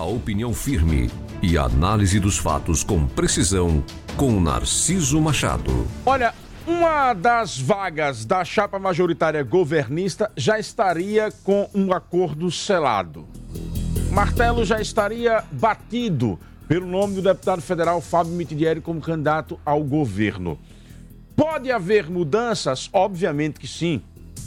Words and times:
A 0.00 0.04
opinião 0.04 0.54
firme 0.54 1.10
e 1.42 1.58
a 1.58 1.64
análise 1.64 2.18
dos 2.18 2.38
fatos 2.38 2.82
com 2.82 3.06
precisão 3.06 3.84
com 4.16 4.40
Narciso 4.40 5.20
Machado. 5.20 5.86
Olha, 6.06 6.32
uma 6.66 7.12
das 7.12 7.60
vagas 7.60 8.24
da 8.24 8.42
chapa 8.42 8.78
majoritária 8.78 9.42
governista 9.42 10.32
já 10.34 10.58
estaria 10.58 11.30
com 11.44 11.68
um 11.74 11.92
acordo 11.92 12.50
selado. 12.50 13.28
Martelo 14.10 14.64
já 14.64 14.80
estaria 14.80 15.44
batido 15.52 16.40
pelo 16.66 16.86
nome 16.86 17.16
do 17.16 17.20
deputado 17.20 17.60
federal 17.60 18.00
Fábio 18.00 18.32
Mitidieri 18.32 18.80
como 18.80 19.02
candidato 19.02 19.60
ao 19.66 19.84
governo. 19.84 20.58
Pode 21.36 21.70
haver 21.70 22.08
mudanças? 22.08 22.88
Obviamente 22.90 23.60
que 23.60 23.68
sim. 23.68 24.00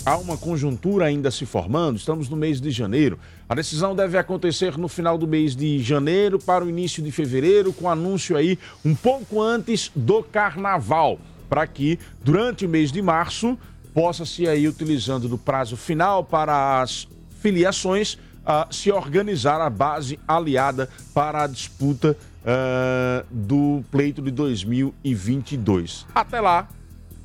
Há 0.05 0.17
uma 0.17 0.37
conjuntura 0.37 1.05
ainda 1.05 1.31
se 1.31 1.45
formando, 1.45 1.95
estamos 1.95 2.27
no 2.27 2.35
mês 2.35 2.59
de 2.59 2.69
janeiro. 2.71 3.17
A 3.47 3.55
decisão 3.55 3.95
deve 3.95 4.17
acontecer 4.17 4.77
no 4.77 4.89
final 4.89 5.17
do 5.17 5.25
mês 5.25 5.55
de 5.55 5.81
janeiro 5.81 6.37
para 6.37 6.65
o 6.65 6.69
início 6.69 7.01
de 7.01 7.09
fevereiro, 7.09 7.71
com 7.71 7.89
anúncio 7.89 8.35
aí 8.35 8.59
um 8.83 8.93
pouco 8.93 9.41
antes 9.41 9.89
do 9.95 10.21
carnaval, 10.21 11.17
para 11.47 11.65
que 11.65 11.97
durante 12.21 12.65
o 12.65 12.69
mês 12.69 12.91
de 12.91 13.01
março 13.01 13.57
possa 13.93 14.25
se 14.25 14.45
aí 14.45 14.67
utilizando 14.67 15.29
do 15.29 15.37
prazo 15.37 15.77
final 15.77 16.21
para 16.21 16.81
as 16.81 17.07
filiações 17.39 18.15
uh, 18.43 18.73
se 18.73 18.91
organizar 18.91 19.61
a 19.61 19.69
base 19.69 20.19
aliada 20.27 20.89
para 21.13 21.43
a 21.43 21.47
disputa 21.47 22.17
uh, 22.41 23.25
do 23.31 23.81
pleito 23.89 24.21
de 24.21 24.31
2022. 24.31 26.05
Até 26.13 26.41
lá, 26.41 26.67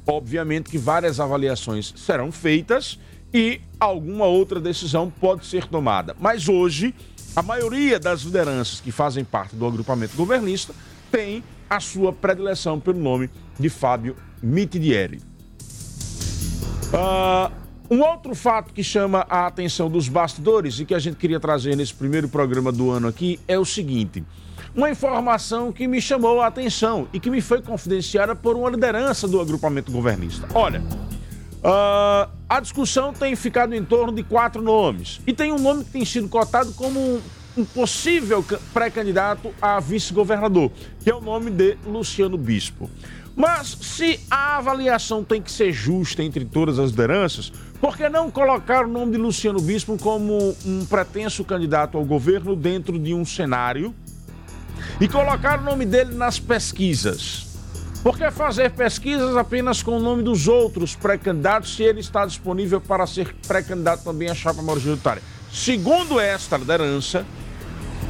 obviamente 0.09 0.71
que 0.71 0.79
várias 0.79 1.21
avaliações 1.21 1.93
serão 1.95 2.33
feitas 2.33 2.98
e 3.33 3.61
alguma 3.79 4.25
outra 4.25 4.59
decisão 4.59 5.11
pode 5.11 5.45
ser 5.45 5.67
tomada. 5.67 6.17
Mas 6.19 6.48
hoje, 6.48 6.95
a 7.37 7.43
maioria 7.43 8.01
das 8.01 8.23
lideranças 8.23 8.81
que 8.81 8.91
fazem 8.91 9.23
parte 9.23 9.55
do 9.55 9.67
agrupamento 9.67 10.17
governista 10.17 10.75
tem 11.12 11.45
a 11.69 11.78
sua 11.78 12.11
predileção 12.11 12.81
pelo 12.81 12.98
nome 12.98 13.28
de 13.61 13.69
Fábio 13.69 14.17
Mitidieri. 14.42 15.20
Uh, 16.89 17.53
um 17.91 18.00
outro 18.00 18.34
fato 18.34 18.72
que 18.72 18.83
chama 18.83 19.27
a 19.28 19.47
atenção 19.47 19.91
dos 19.91 20.09
bastidores 20.09 20.81
e 20.81 20.87
que 20.87 20.95
a 20.95 20.98
gente 20.98 21.17
queria 21.17 21.39
trazer 21.39 21.77
nesse 21.77 21.93
primeiro 21.93 22.28
programa 22.28 22.72
do 22.72 22.91
ano 22.91 23.09
aqui 23.09 23.39
é 23.47 23.59
o 23.59 23.65
seguinte: 23.65 24.25
uma 24.74 24.91
informação 24.91 25.72
que 25.72 25.86
me 25.86 26.00
chamou 26.00 26.41
a 26.41 26.47
atenção 26.47 27.08
e 27.12 27.20
que 27.20 27.30
me 27.30 27.41
foi 27.41 27.62
confidenciada 27.62 28.34
por 28.34 28.56
uma 28.56 28.70
liderança 28.70 29.27
do 29.27 29.41
agrupamento 29.41 29.91
governista. 29.91 30.47
Olha, 30.55 30.80
uh, 30.80 32.30
a 32.48 32.60
discussão 32.60 33.12
tem 33.12 33.34
ficado 33.34 33.75
em 33.75 33.84
torno 33.84 34.12
de 34.12 34.22
quatro 34.22 34.62
nomes 34.62 35.20
e 35.27 35.33
tem 35.33 35.52
um 35.52 35.58
nome 35.58 35.84
que 35.84 35.91
tem 35.91 36.05
sido 36.05 36.28
cotado 36.28 36.72
como 36.72 36.98
um, 36.98 37.20
um 37.56 37.64
possível 37.64 38.44
pré-candidato 38.72 39.52
a 39.60 39.80
vice-governador, 39.80 40.70
que 41.03 41.10
é 41.10 41.14
o 41.14 41.20
nome 41.20 41.50
de 41.50 41.77
Luciano 41.86 42.36
Bispo. 42.36 42.91
Mas 43.38 43.69
se 43.69 44.19
a 44.28 44.56
avaliação 44.56 45.22
tem 45.22 45.41
que 45.41 45.53
ser 45.53 45.72
justa 45.72 46.25
entre 46.25 46.44
todas 46.44 46.77
as 46.80 46.91
lideranças, 46.91 47.53
por 47.80 47.97
que 47.97 48.08
não 48.08 48.32
colocar 48.32 48.84
o 48.84 48.88
nome 48.88 49.12
de 49.12 49.19
Luciano 49.19 49.60
Bispo 49.60 49.97
como 49.97 50.56
um 50.66 50.84
pretenso 50.84 51.44
candidato 51.44 51.97
ao 51.97 52.05
governo 52.05 52.56
dentro 52.56 52.98
de 52.98 53.14
um 53.14 53.25
cenário 53.25 53.94
e 55.00 55.08
colocar 55.08 55.61
o 55.61 55.64
nome 55.64 55.84
dele 55.84 56.14
nas 56.14 56.39
pesquisas? 56.39 57.47
Por 58.03 58.17
que 58.17 58.31
fazer 58.31 58.70
pesquisas 58.70 59.36
apenas 59.36 59.83
com 59.83 59.97
o 59.97 60.00
nome 60.00 60.22
dos 60.22 60.47
outros 60.47 60.94
pré-candidatos 60.94 61.75
se 61.75 61.83
ele 61.83 62.00
está 62.00 62.25
disponível 62.25 62.81
para 62.81 63.06
ser 63.06 63.34
pré-candidato 63.47 64.05
também 64.05 64.28
à 64.28 64.34
chapa 64.34 64.62
majoritária? 64.62 65.22
Segundo 65.53 66.20
esta 66.20 66.56
liderança, 66.56 67.27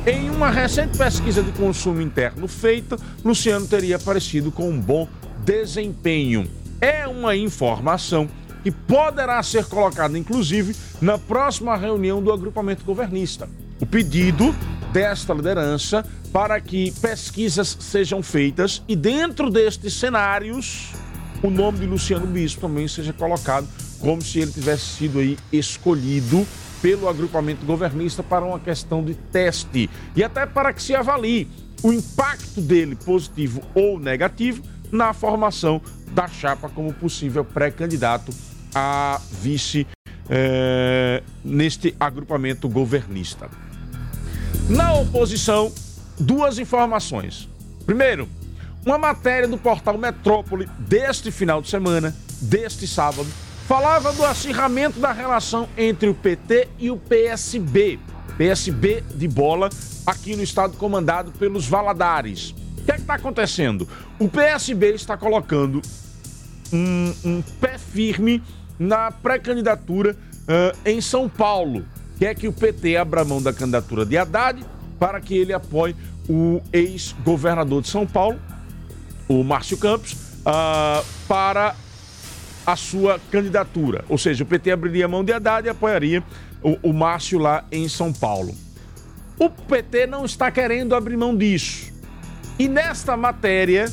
em 0.06 0.30
uma 0.30 0.50
recente 0.50 0.96
pesquisa 0.96 1.42
de 1.42 1.52
consumo 1.52 2.00
interno 2.00 2.46
feita, 2.46 2.96
Luciano 3.24 3.66
teria 3.66 3.96
aparecido 3.96 4.52
com 4.52 4.68
um 4.68 4.80
bom 4.80 5.08
desempenho. 5.44 6.48
É 6.80 7.06
uma 7.06 7.34
informação 7.34 8.28
que 8.62 8.70
poderá 8.70 9.42
ser 9.42 9.64
colocada, 9.64 10.18
inclusive, 10.18 10.76
na 11.00 11.18
próxima 11.18 11.76
reunião 11.76 12.22
do 12.22 12.32
agrupamento 12.32 12.84
governista. 12.84 13.48
O 13.80 13.86
pedido 13.86 14.54
desta 14.92 15.32
liderança 15.32 16.04
para 16.32 16.60
que 16.60 16.92
pesquisas 17.00 17.76
sejam 17.80 18.22
feitas 18.22 18.82
e, 18.86 18.94
dentro 18.94 19.50
destes 19.50 19.94
cenários, 19.94 20.92
o 21.42 21.50
nome 21.50 21.78
de 21.78 21.86
Luciano 21.86 22.26
Bispo 22.26 22.60
também 22.60 22.86
seja 22.88 23.12
colocado 23.12 23.66
como 24.00 24.22
se 24.22 24.40
ele 24.40 24.52
tivesse 24.52 24.84
sido 24.84 25.18
aí 25.18 25.36
escolhido 25.52 26.46
pelo 26.80 27.08
agrupamento 27.08 27.66
governista 27.66 28.22
para 28.22 28.44
uma 28.44 28.60
questão 28.60 29.04
de 29.04 29.14
teste 29.14 29.90
e 30.14 30.22
até 30.22 30.46
para 30.46 30.72
que 30.72 30.82
se 30.82 30.94
avalie 30.94 31.48
o 31.82 31.92
impacto 31.92 32.60
dele, 32.60 32.96
positivo 32.96 33.62
ou 33.74 33.98
negativo, 33.98 34.62
na 34.90 35.12
formação 35.12 35.80
da 36.12 36.26
chapa 36.26 36.68
como 36.68 36.92
possível 36.92 37.44
pré-candidato 37.44 38.32
a 38.74 39.20
vice 39.42 39.86
é, 40.28 41.22
neste 41.44 41.94
agrupamento 41.98 42.68
governista. 42.68 43.48
Na 44.68 44.92
oposição, 44.94 45.72
duas 46.18 46.58
informações. 46.58 47.48
Primeiro, 47.86 48.28
uma 48.84 48.98
matéria 48.98 49.48
do 49.48 49.58
portal 49.58 49.98
Metrópole 49.98 50.68
deste 50.78 51.30
final 51.30 51.60
de 51.60 51.68
semana, 51.68 52.14
deste 52.40 52.86
sábado, 52.86 53.28
falava 53.66 54.12
do 54.12 54.24
acirramento 54.24 54.98
da 54.98 55.12
relação 55.12 55.68
entre 55.76 56.08
o 56.08 56.14
PT 56.14 56.68
e 56.78 56.90
o 56.90 56.96
PSB. 56.96 57.98
PSB 58.36 59.02
de 59.14 59.28
bola 59.28 59.68
aqui 60.06 60.36
no 60.36 60.42
estado 60.42 60.76
comandado 60.76 61.32
pelos 61.32 61.66
Valadares. 61.66 62.54
O 62.78 62.84
que 62.84 62.92
é 62.92 62.96
está 62.96 63.14
acontecendo? 63.14 63.86
O 64.18 64.28
PSB 64.28 64.94
está 64.94 65.16
colocando 65.16 65.82
um, 66.72 67.14
um 67.24 67.42
pé 67.60 67.76
firme 67.76 68.42
na 68.78 69.10
pré-candidatura 69.10 70.12
uh, 70.12 70.78
em 70.84 71.00
São 71.00 71.28
Paulo. 71.28 71.84
Quer 72.18 72.34
que 72.34 72.48
o 72.48 72.52
PT 72.52 72.96
abra 72.96 73.24
mão 73.24 73.42
da 73.42 73.52
candidatura 73.52 74.06
de 74.06 74.16
Haddad 74.16 74.64
para 74.98 75.20
que 75.20 75.36
ele 75.36 75.52
apoie 75.52 75.94
o 76.28 76.60
ex-governador 76.72 77.82
de 77.82 77.88
São 77.88 78.06
Paulo, 78.06 78.38
o 79.28 79.42
Márcio 79.42 79.78
Campos, 79.78 80.12
uh, 80.12 81.04
para 81.26 81.74
a 82.66 82.76
sua 82.76 83.18
candidatura. 83.30 84.04
Ou 84.08 84.18
seja, 84.18 84.44
o 84.44 84.46
PT 84.46 84.70
abriria 84.70 85.08
mão 85.08 85.24
de 85.24 85.32
Haddad 85.32 85.66
e 85.66 85.70
apoiaria 85.70 86.22
o, 86.62 86.90
o 86.90 86.92
Márcio 86.92 87.38
lá 87.38 87.64
em 87.72 87.88
São 87.88 88.12
Paulo. 88.12 88.54
O 89.38 89.48
PT 89.48 90.06
não 90.06 90.24
está 90.24 90.50
querendo 90.50 90.94
abrir 90.94 91.16
mão 91.16 91.36
disso. 91.36 91.92
E 92.58 92.68
nesta 92.68 93.16
matéria, 93.16 93.90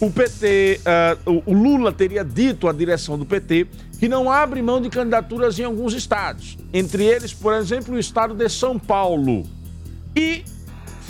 o 0.00 0.10
PT, 0.10 0.80
uh, 1.26 1.42
o 1.44 1.52
Lula 1.52 1.92
teria 1.92 2.24
dito 2.24 2.66
à 2.66 2.72
direção 2.72 3.18
do 3.18 3.26
PT 3.26 3.66
que 3.98 4.08
não 4.08 4.30
abre 4.30 4.60
mão 4.60 4.80
de 4.80 4.90
candidaturas 4.90 5.58
em 5.58 5.64
alguns 5.64 5.94
estados, 5.94 6.58
entre 6.72 7.04
eles, 7.04 7.32
por 7.32 7.54
exemplo, 7.54 7.94
o 7.94 7.98
estado 7.98 8.34
de 8.34 8.48
São 8.48 8.78
Paulo. 8.78 9.44
E 10.16 10.44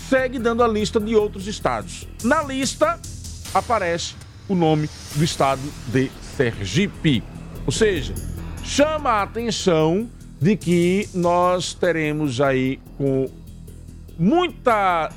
segue 0.09 0.39
dando 0.39 0.65
a 0.65 0.69
lista 0.69 0.99
de 0.99 1.15
outros 1.15 1.47
estados. 1.47 2.09
Na 2.25 2.43
lista 2.43 2.99
aparece 3.55 4.15
o 4.49 4.55
nome 4.55 4.91
do 5.15 5.25
estado 5.25 5.62
de 5.87 6.11
Sergipe. 6.37 7.22
Ou 7.65 7.72
seja, 7.72 8.15
chama 8.65 9.11
a 9.11 9.22
atenção 9.22 10.11
de 10.41 10.56
que 10.56 11.09
nós 11.15 11.72
teremos 11.72 12.41
aí 12.41 12.81
com 12.99 13.31
muita 14.19 15.11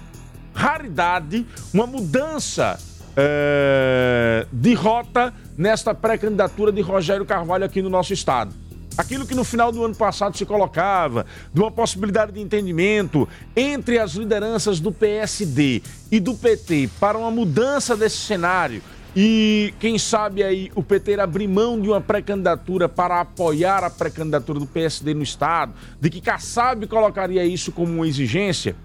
raridade 0.54 1.46
uma 1.74 1.88
mudança 1.88 2.80
é, 3.16 4.46
de 4.52 4.74
rota 4.74 5.34
nesta 5.58 5.94
pré-candidatura 5.94 6.72
de 6.72 6.82
Rogério 6.82 7.26
Carvalho 7.26 7.66
aqui 7.66 7.82
no 7.82 7.90
nosso 7.90 8.14
estado. 8.14 8.54
Aquilo 9.00 9.26
que 9.26 9.34
no 9.34 9.46
final 9.46 9.72
do 9.72 9.86
ano 9.86 9.96
passado 9.96 10.36
se 10.36 10.46
colocava, 10.46 11.26
de 11.54 11.62
uma 11.62 11.72
possibilidade 11.72 12.34
de 12.34 12.42
entendimento 12.42 13.30
entre 13.56 13.98
as 13.98 14.12
lideranças 14.12 14.82
do 14.82 14.92
PSD 14.92 15.82
e 16.12 16.20
do 16.20 16.34
PT 16.34 16.90
para 17.00 17.18
uma 17.18 17.32
mudança 17.32 17.96
desse 17.96 18.18
cenário 18.18 18.82
e 19.16 19.74
quem 19.80 19.98
sabe 19.98 20.44
aí 20.44 20.70
o 20.76 20.84
PT 20.84 21.18
abrir 21.18 21.48
mão 21.48 21.80
de 21.80 21.88
uma 21.88 22.02
pré-candidatura 22.02 22.90
para 22.90 23.22
apoiar 23.22 23.86
a 23.86 23.90
pré-candidatura 23.90 24.60
do 24.60 24.68
PSD 24.68 25.14
no 25.14 25.24
Estado, 25.24 25.74
de 26.02 26.10
que 26.10 26.20
Kassab 26.20 26.86
colocaria 26.86 27.46
isso 27.46 27.72
como 27.72 27.94
uma 27.94 28.08
exigência, 28.08 28.76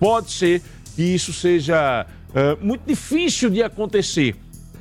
pode 0.00 0.32
ser 0.32 0.62
que 0.96 1.02
isso 1.02 1.32
seja 1.32 2.04
uh, 2.30 2.66
muito 2.66 2.82
difícil 2.84 3.50
de 3.50 3.62
acontecer 3.62 4.34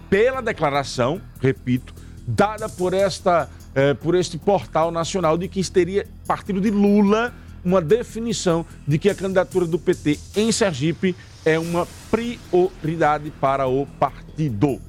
pela 0.09 0.41
declaração, 0.41 1.21
repito, 1.39 1.93
dada 2.27 2.67
por, 2.67 2.95
esta, 2.95 3.47
uh, 3.75 3.95
por 3.95 4.15
este 4.15 4.37
portal 4.37 4.91
nacional 4.91 5.37
de 5.37 5.47
que 5.47 5.63
teria 5.69 6.07
partido 6.25 6.61
de 6.61 6.71
Lula 6.71 7.33
uma 7.63 7.81
definição 7.81 8.65
de 8.87 8.97
que 8.97 9.09
a 9.09 9.15
candidatura 9.15 9.65
do 9.65 9.79
PT 9.79 10.19
em 10.35 10.51
Sergipe 10.51 11.15
é 11.45 11.57
uma 11.57 11.87
prioridade 12.11 13.31
para 13.39 13.67
o 13.67 13.85
partido. 13.99 14.81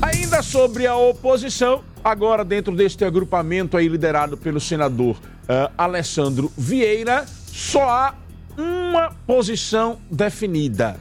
Ainda 0.00 0.42
sobre 0.42 0.86
a 0.86 0.96
oposição, 0.96 1.82
agora 2.02 2.44
dentro 2.44 2.74
deste 2.74 3.04
agrupamento 3.04 3.76
aí 3.76 3.88
liderado 3.88 4.36
pelo 4.36 4.60
senador 4.60 5.16
uh, 5.16 5.72
Alessandro 5.76 6.50
Vieira, 6.56 7.26
só 7.46 7.88
há 7.88 8.14
uma 8.56 9.10
posição 9.26 9.98
definida. 10.10 10.96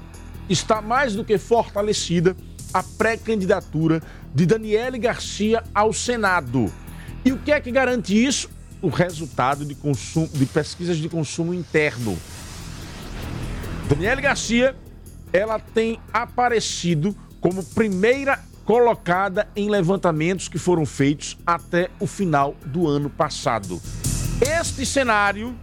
Está 0.49 0.81
mais 0.81 1.15
do 1.15 1.23
que 1.23 1.37
fortalecida 1.37 2.35
a 2.73 2.83
pré-candidatura 2.83 4.01
de 4.33 4.45
Daniele 4.45 4.97
Garcia 4.97 5.63
ao 5.73 5.93
Senado. 5.93 6.71
E 7.23 7.31
o 7.31 7.37
que 7.37 7.51
é 7.51 7.59
que 7.59 7.71
garante 7.71 8.13
isso? 8.13 8.49
O 8.81 8.89
resultado 8.89 9.63
de, 9.63 9.75
consumo, 9.75 10.27
de 10.33 10.45
pesquisas 10.45 10.97
de 10.97 11.07
consumo 11.07 11.53
interno. 11.53 12.17
Daniele 13.87 14.21
Garcia, 14.21 14.75
ela 15.31 15.59
tem 15.59 15.99
aparecido 16.11 17.15
como 17.39 17.63
primeira 17.63 18.39
colocada 18.65 19.47
em 19.55 19.69
levantamentos 19.69 20.47
que 20.47 20.57
foram 20.57 20.85
feitos 20.85 21.37
até 21.45 21.89
o 21.99 22.07
final 22.07 22.55
do 22.65 22.87
ano 22.87 23.09
passado. 23.09 23.81
Este 24.39 24.85
cenário 24.85 25.55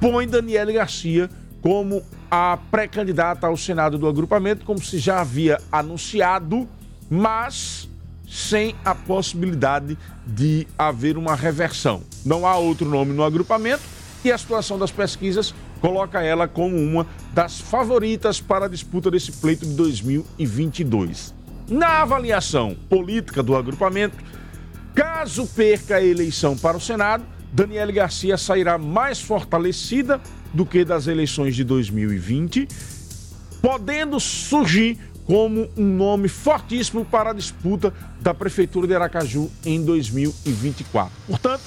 põe 0.00 0.26
Daniele 0.26 0.72
Garcia 0.72 1.30
como 1.62 2.02
a 2.30 2.58
pré-candidata 2.70 3.46
ao 3.46 3.56
Senado 3.56 3.98
do 3.98 4.06
agrupamento, 4.06 4.64
como 4.64 4.82
se 4.82 4.98
já 4.98 5.20
havia 5.20 5.60
anunciado, 5.72 6.68
mas 7.08 7.88
sem 8.28 8.76
a 8.84 8.94
possibilidade 8.94 9.98
de 10.24 10.66
haver 10.78 11.18
uma 11.18 11.34
reversão. 11.34 12.02
Não 12.24 12.46
há 12.46 12.56
outro 12.56 12.88
nome 12.88 13.12
no 13.12 13.24
agrupamento 13.24 13.82
e 14.24 14.30
a 14.30 14.38
situação 14.38 14.78
das 14.78 14.92
pesquisas 14.92 15.52
coloca 15.80 16.22
ela 16.22 16.46
como 16.46 16.76
uma 16.76 17.06
das 17.34 17.60
favoritas 17.60 18.40
para 18.40 18.66
a 18.66 18.68
disputa 18.68 19.10
desse 19.10 19.32
pleito 19.32 19.66
de 19.66 19.74
2022. 19.74 21.34
Na 21.68 22.02
avaliação 22.02 22.76
política 22.88 23.42
do 23.42 23.56
agrupamento, 23.56 24.16
caso 24.94 25.46
perca 25.46 25.96
a 25.96 26.04
eleição 26.04 26.56
para 26.56 26.76
o 26.76 26.80
Senado, 26.80 27.24
Daniele 27.52 27.92
Garcia 27.92 28.36
sairá 28.36 28.78
mais 28.78 29.20
fortalecida 29.20 30.20
do 30.52 30.64
que 30.64 30.84
das 30.84 31.06
eleições 31.06 31.54
de 31.56 31.64
2020, 31.64 32.68
podendo 33.60 34.18
surgir 34.20 34.98
como 35.24 35.68
um 35.76 35.84
nome 35.84 36.28
fortíssimo 36.28 37.04
para 37.04 37.30
a 37.30 37.32
disputa 37.32 37.92
da 38.20 38.34
Prefeitura 38.34 38.86
de 38.86 38.94
Aracaju 38.94 39.50
em 39.64 39.84
2024. 39.84 41.12
Portanto, 41.26 41.62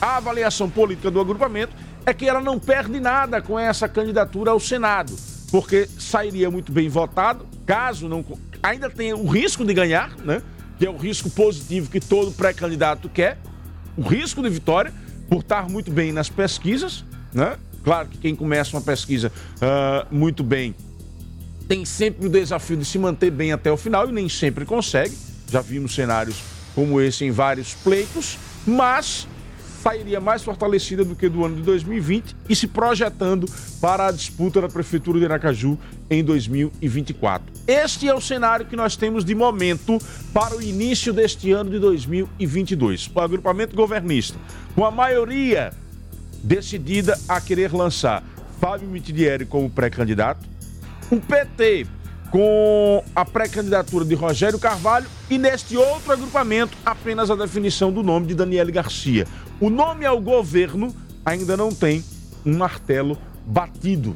a 0.00 0.16
avaliação 0.16 0.68
política 0.68 1.10
do 1.10 1.20
agrupamento 1.20 1.74
é 2.04 2.14
que 2.14 2.28
ela 2.28 2.40
não 2.40 2.58
perde 2.58 2.98
nada 2.98 3.40
com 3.40 3.58
essa 3.58 3.88
candidatura 3.88 4.50
ao 4.50 4.58
Senado, 4.58 5.14
porque 5.50 5.88
sairia 5.98 6.50
muito 6.50 6.72
bem 6.72 6.88
votado, 6.88 7.46
caso 7.66 8.08
não 8.08 8.24
ainda 8.62 8.88
tem 8.88 9.12
o 9.12 9.26
risco 9.26 9.64
de 9.64 9.74
ganhar, 9.74 10.16
né? 10.18 10.42
Que 10.78 10.86
é 10.86 10.90
o 10.90 10.96
risco 10.96 11.28
positivo 11.30 11.90
que 11.90 12.00
todo 12.00 12.32
pré-candidato 12.32 13.08
quer, 13.08 13.38
o 13.96 14.02
risco 14.02 14.42
de 14.42 14.48
vitória, 14.48 14.92
por 15.32 15.40
estar 15.40 15.66
muito 15.66 15.90
bem 15.90 16.12
nas 16.12 16.28
pesquisas, 16.28 17.02
né? 17.32 17.56
Claro 17.82 18.06
que 18.06 18.18
quem 18.18 18.36
começa 18.36 18.76
uma 18.76 18.82
pesquisa 18.82 19.32
uh, 19.56 20.14
muito 20.14 20.44
bem 20.44 20.74
tem 21.66 21.86
sempre 21.86 22.26
o 22.26 22.28
desafio 22.28 22.76
de 22.76 22.84
se 22.84 22.98
manter 22.98 23.30
bem 23.30 23.50
até 23.50 23.72
o 23.72 23.76
final 23.78 24.06
e 24.06 24.12
nem 24.12 24.28
sempre 24.28 24.66
consegue. 24.66 25.16
Já 25.50 25.62
vimos 25.62 25.94
cenários 25.94 26.36
como 26.74 27.00
esse 27.00 27.24
em 27.24 27.30
vários 27.30 27.72
pleitos, 27.72 28.38
mas 28.66 29.26
sairia 29.82 30.20
mais 30.20 30.44
fortalecida 30.44 31.04
do 31.04 31.16
que 31.16 31.28
do 31.28 31.44
ano 31.44 31.56
de 31.56 31.62
2020 31.62 32.36
e 32.48 32.54
se 32.54 32.68
projetando 32.68 33.50
para 33.80 34.06
a 34.06 34.12
disputa 34.12 34.60
da 34.60 34.68
Prefeitura 34.68 35.18
de 35.18 35.24
Aracaju 35.24 35.76
em 36.08 36.22
2024. 36.22 37.52
Este 37.66 38.08
é 38.08 38.14
o 38.14 38.20
cenário 38.20 38.64
que 38.66 38.76
nós 38.76 38.94
temos 38.94 39.24
de 39.24 39.34
momento 39.34 39.98
para 40.32 40.56
o 40.56 40.62
início 40.62 41.12
deste 41.12 41.50
ano 41.50 41.70
de 41.70 41.80
2022. 41.80 43.10
O 43.12 43.20
agrupamento 43.20 43.74
governista, 43.74 44.38
com 44.74 44.84
a 44.84 44.90
maioria 44.90 45.72
decidida 46.44 47.18
a 47.28 47.40
querer 47.40 47.72
lançar 47.74 48.22
Fábio 48.60 48.88
Mitidieri 48.88 49.44
como 49.44 49.68
pré-candidato, 49.68 50.48
o 51.10 51.20
PT 51.20 51.86
com 52.30 53.04
a 53.14 53.24
pré-candidatura 53.26 54.06
de 54.06 54.14
Rogério 54.14 54.58
Carvalho 54.58 55.06
e 55.28 55.36
neste 55.36 55.76
outro 55.76 56.12
agrupamento 56.12 56.76
apenas 56.84 57.30
a 57.30 57.34
definição 57.34 57.92
do 57.92 58.02
nome 58.02 58.26
de 58.26 58.34
Daniele 58.34 58.72
Garcia. 58.72 59.26
O 59.60 59.70
nome 59.70 60.04
ao 60.04 60.20
governo 60.20 60.94
ainda 61.24 61.56
não 61.56 61.70
tem 61.70 62.04
um 62.44 62.56
martelo 62.56 63.16
batido. 63.46 64.14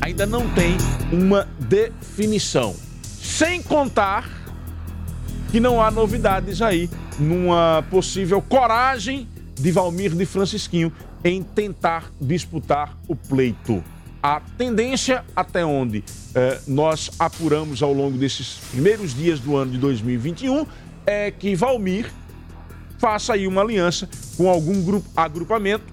Ainda 0.00 0.26
não 0.26 0.48
tem 0.54 0.76
uma 1.12 1.48
definição. 1.60 2.74
Sem 3.02 3.62
contar 3.62 4.28
que 5.50 5.60
não 5.60 5.80
há 5.80 5.90
novidades 5.90 6.60
aí 6.62 6.90
numa 7.18 7.84
possível 7.90 8.40
coragem 8.42 9.28
de 9.54 9.70
Valmir 9.70 10.14
de 10.14 10.26
Francisquinho 10.26 10.92
em 11.24 11.42
tentar 11.42 12.10
disputar 12.20 12.96
o 13.06 13.14
pleito. 13.14 13.82
A 14.22 14.40
tendência 14.40 15.24
até 15.34 15.64
onde 15.64 16.02
eh, 16.34 16.60
nós 16.66 17.10
apuramos 17.18 17.82
ao 17.82 17.92
longo 17.92 18.16
desses 18.16 18.54
primeiros 18.70 19.14
dias 19.14 19.40
do 19.40 19.56
ano 19.56 19.72
de 19.72 19.78
2021 19.78 20.66
é 21.04 21.30
que 21.30 21.54
Valmir 21.54 22.10
faça 23.02 23.32
aí 23.32 23.48
uma 23.48 23.62
aliança 23.62 24.08
com 24.36 24.48
algum 24.48 24.80
grupo, 24.80 25.08
agrupamento 25.16 25.92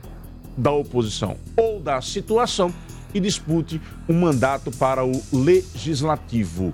da 0.56 0.72
oposição 0.72 1.38
ou 1.58 1.80
da 1.80 2.00
situação 2.02 2.72
e 3.12 3.20
dispute 3.20 3.82
um 4.08 4.20
mandato 4.20 4.70
para 4.70 5.04
o 5.04 5.20
legislativo. 5.34 6.72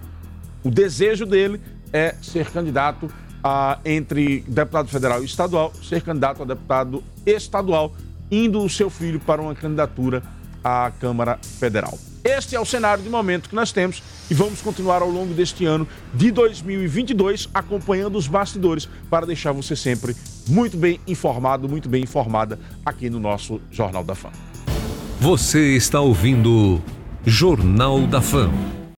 O 0.62 0.70
desejo 0.70 1.26
dele 1.26 1.62
é 1.94 2.16
ser 2.22 2.52
candidato 2.52 3.10
a, 3.42 3.80
entre 3.86 4.42
deputado 4.42 4.90
federal 4.90 5.22
e 5.22 5.26
estadual, 5.26 5.72
ser 5.82 6.02
candidato 6.02 6.44
a 6.44 6.46
deputado 6.46 7.02
estadual, 7.26 7.96
indo 8.30 8.62
o 8.62 8.70
seu 8.70 8.90
filho 8.90 9.22
para 9.22 9.42
uma 9.42 9.56
candidatura 9.56 10.22
à 10.62 10.92
Câmara 11.00 11.40
Federal. 11.42 11.98
Este 12.28 12.56
é 12.56 12.60
o 12.60 12.66
cenário 12.66 13.04
de 13.04 13.10
momento 13.10 13.48
que 13.48 13.54
nós 13.54 13.72
temos 13.72 14.02
e 14.32 14.34
vamos 14.34 14.60
continuar 14.60 15.04
ao 15.04 15.10
longo 15.12 15.32
deste 15.36 15.64
ano 15.64 15.88
de 16.12 16.32
2022 16.32 17.48
acompanhando 17.54 18.18
os 18.18 18.28
bastidores 18.28 18.90
para 19.12 19.28
deixar 19.28 19.52
você 19.52 19.76
sempre 19.76 20.16
muito 20.50 20.76
bem 20.76 21.00
informado, 21.06 21.70
muito 21.70 21.88
bem 21.88 22.02
informada 22.02 22.58
aqui 22.84 23.12
no 23.12 23.20
nosso 23.20 23.62
Jornal 23.70 24.04
da 24.04 24.16
Fã. 24.16 24.32
Você 25.20 25.76
está 25.76 26.02
ouvindo 26.02 26.82
Jornal 27.24 28.08
da 28.08 28.24
Fã. 28.24 28.50